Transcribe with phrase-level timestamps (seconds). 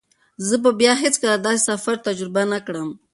[0.47, 2.89] زه به بیا هیڅکله داسې سفر تجربه نه کړم.